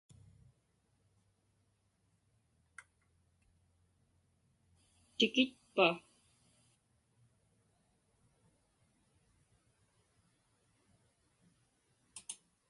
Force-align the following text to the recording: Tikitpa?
Tikitpa? 5.17 5.87